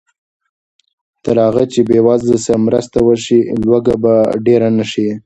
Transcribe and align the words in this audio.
تر 1.23 1.35
هغه 1.45 1.63
چې 1.71 1.79
بېوزلو 1.89 2.37
سره 2.45 2.63
مرسته 2.67 2.97
وشي، 3.07 3.39
لوږه 3.63 3.95
به 4.03 4.13
ډېره 4.45 4.69
نه 4.77 4.85
شي. 4.91 5.07